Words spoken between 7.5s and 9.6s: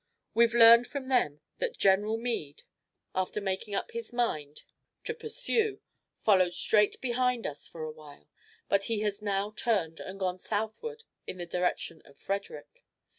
for a while, but he has now